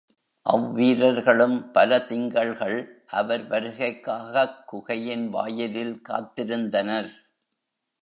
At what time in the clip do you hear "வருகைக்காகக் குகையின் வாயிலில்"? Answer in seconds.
3.47-6.01